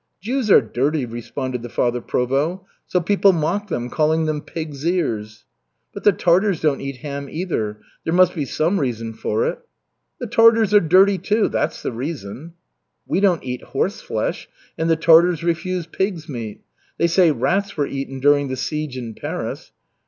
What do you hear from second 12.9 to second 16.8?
"We don't eat horse flesh, and the Tartars refuse pigs' meat.